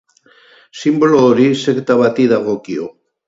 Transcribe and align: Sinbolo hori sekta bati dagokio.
Sinbolo 0.83 1.19
hori 1.25 1.45
sekta 1.65 1.99
bati 2.01 2.27
dagokio. 2.35 2.89